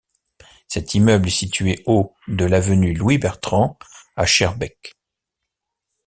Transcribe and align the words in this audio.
Cet 0.67 0.95
immeuble 0.95 1.27
est 1.27 1.29
situé 1.29 1.83
au 1.85 2.15
de 2.27 2.43
l'avenue 2.45 2.95
Louis 2.95 3.19
Bertrand 3.19 3.77
à 4.15 4.25
Schaerbeek. 4.25 4.95